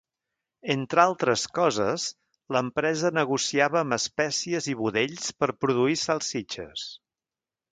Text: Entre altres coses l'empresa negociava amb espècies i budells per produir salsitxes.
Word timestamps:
Entre 0.75 1.01
altres 1.01 1.43
coses 1.57 2.05
l'empresa 2.57 3.11
negociava 3.19 3.79
amb 3.83 3.99
espècies 3.99 4.71
i 4.73 4.75
budells 4.81 5.29
per 5.43 5.51
produir 5.67 5.99
salsitxes. 6.07 6.89